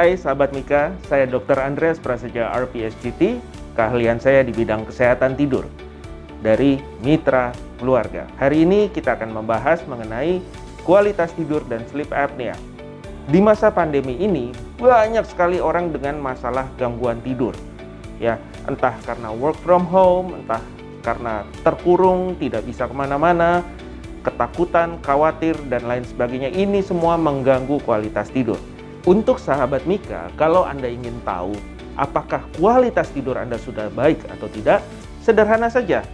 [0.00, 1.60] Hai sahabat Mika, saya Dr.
[1.60, 3.36] Andreas Praseja RPSGT,
[3.76, 5.68] keahlian saya di bidang kesehatan tidur
[6.40, 8.24] dari Mitra Keluarga.
[8.40, 10.40] Hari ini kita akan membahas mengenai
[10.88, 12.56] kualitas tidur dan sleep apnea.
[13.28, 17.52] Di masa pandemi ini, banyak sekali orang dengan masalah gangguan tidur.
[18.16, 18.40] Ya,
[18.72, 20.64] entah karena work from home, entah
[21.04, 23.60] karena terkurung, tidak bisa ke mana-mana,
[24.24, 26.48] ketakutan, khawatir, dan lain sebagainya.
[26.56, 28.56] Ini semua mengganggu kualitas tidur.
[29.08, 31.56] Untuk sahabat Mika, kalau Anda ingin tahu
[31.96, 34.84] apakah kualitas tidur Anda sudah baik atau tidak,
[35.24, 36.04] sederhana saja.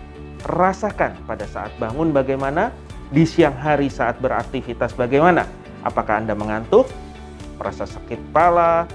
[0.46, 2.70] Rasakan pada saat bangun bagaimana,
[3.10, 5.50] di siang hari saat beraktivitas bagaimana.
[5.82, 6.86] Apakah Anda mengantuk,
[7.59, 8.87] merasa sakit kepala,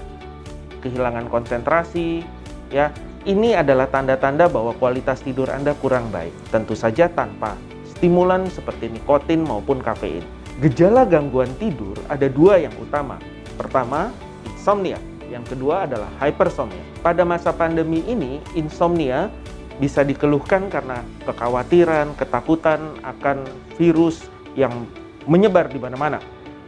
[0.80, 2.24] kehilangan konsentrasi,
[2.72, 2.88] ya.
[3.22, 6.32] Ini adalah tanda-tanda bahwa kualitas tidur Anda kurang baik.
[6.48, 7.54] Tentu saja tanpa
[7.86, 10.24] stimulan seperti nikotin maupun kafein.
[10.58, 13.20] Gejala gangguan tidur ada dua yang utama,
[13.56, 14.12] Pertama,
[14.48, 14.98] insomnia.
[15.32, 16.84] Yang kedua adalah hypersomnia.
[17.00, 19.32] Pada masa pandemi ini, insomnia
[19.80, 23.48] bisa dikeluhkan karena kekhawatiran, ketakutan akan
[23.80, 24.84] virus yang
[25.24, 26.20] menyebar di mana-mana.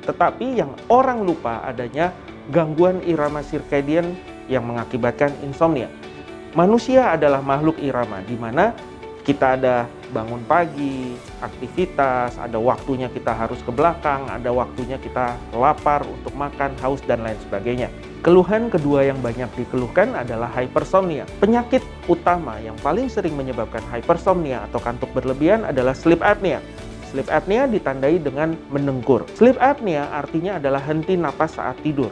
[0.08, 2.12] Tetapi yang orang lupa adanya
[2.52, 4.16] gangguan irama sirkadian
[4.48, 5.88] yang mengakibatkan insomnia.
[6.52, 8.76] Manusia adalah makhluk irama di mana
[9.24, 16.06] kita ada bangun pagi, aktivitas, ada waktunya kita harus ke belakang, ada waktunya kita lapar
[16.06, 17.90] untuk makan, haus, dan lain sebagainya.
[18.22, 21.26] Keluhan kedua yang banyak dikeluhkan adalah hypersomnia.
[21.42, 26.62] Penyakit utama yang paling sering menyebabkan hypersomnia atau kantuk berlebihan adalah sleep apnea.
[27.12, 29.28] Sleep apnea ditandai dengan mendengkur.
[29.36, 32.08] Sleep apnea artinya adalah henti napas saat tidur.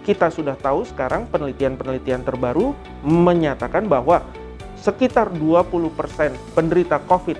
[0.00, 2.72] Kita sudah tahu sekarang penelitian-penelitian terbaru
[3.04, 4.24] menyatakan bahwa
[4.80, 7.38] sekitar 20% penderita COVID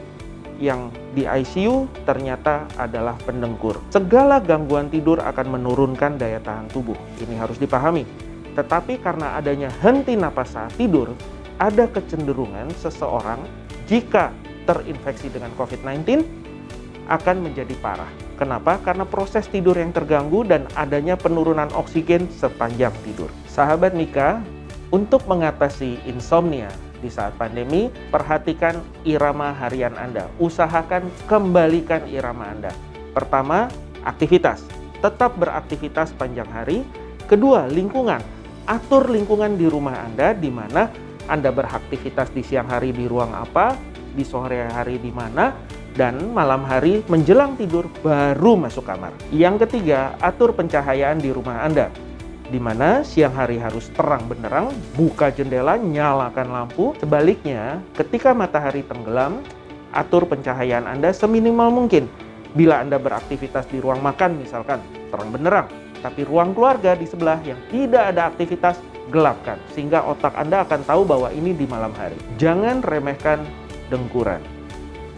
[0.61, 3.81] yang di ICU ternyata adalah pendengkur.
[3.89, 6.97] Segala gangguan tidur akan menurunkan daya tahan tubuh.
[7.17, 8.05] Ini harus dipahami.
[8.53, 11.17] Tetapi karena adanya henti napas saat tidur,
[11.57, 13.41] ada kecenderungan seseorang
[13.89, 14.37] jika
[14.69, 16.23] terinfeksi dengan COVID-19
[17.09, 18.13] akan menjadi parah.
[18.37, 18.81] Kenapa?
[18.85, 23.33] Karena proses tidur yang terganggu dan adanya penurunan oksigen sepanjang tidur.
[23.49, 24.41] Sahabat Mika,
[24.91, 26.69] untuk mengatasi insomnia
[27.01, 30.29] di saat pandemi, perhatikan irama harian Anda.
[30.37, 32.73] Usahakan kembalikan irama Anda.
[33.17, 33.67] Pertama,
[34.05, 34.63] aktivitas.
[35.01, 36.85] Tetap beraktivitas panjang hari.
[37.27, 38.21] Kedua, lingkungan.
[38.69, 40.87] Atur lingkungan di rumah Anda di mana
[41.27, 43.75] Anda beraktivitas di siang hari di ruang apa,
[44.15, 45.51] di sore hari di mana,
[45.97, 49.11] dan malam hari menjelang tidur baru masuk kamar.
[49.35, 51.91] Yang ketiga, atur pencahayaan di rumah Anda
[52.51, 56.93] di mana siang hari harus terang benderang, buka jendela, nyalakan lampu.
[56.99, 59.41] Sebaliknya, ketika matahari tenggelam,
[59.95, 62.11] atur pencahayaan Anda seminimal mungkin.
[62.59, 64.83] Bila Anda beraktivitas di ruang makan misalkan,
[65.15, 65.71] terang benderang.
[66.03, 68.83] Tapi ruang keluarga di sebelah yang tidak ada aktivitas,
[69.15, 69.63] gelapkan.
[69.71, 72.19] Sehingga otak Anda akan tahu bahwa ini di malam hari.
[72.43, 73.47] Jangan remehkan
[73.95, 74.43] dengkuran.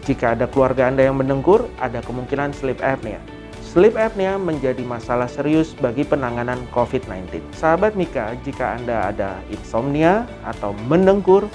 [0.03, 3.32] Jika ada keluarga Anda yang mendengkur, ada kemungkinan sleep apnea.
[3.73, 7.41] Sleep apnea menjadi masalah serius bagi penanganan COVID-19.
[7.57, 11.49] Sahabat Mika, jika Anda ada insomnia atau mendengkur,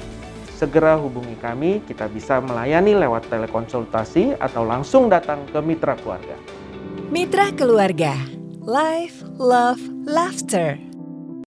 [0.51, 1.79] segera hubungi kami.
[1.87, 6.35] Kita bisa melayani lewat telekonsultasi atau langsung datang ke Mitra Keluarga.
[7.07, 8.19] Mitra Keluarga,
[8.67, 10.88] Life, Love, Laughter.